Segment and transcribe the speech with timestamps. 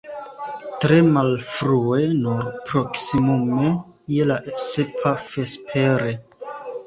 [0.83, 3.69] Tre malfrue, nur proksimume
[4.15, 6.15] je la sepa vespere.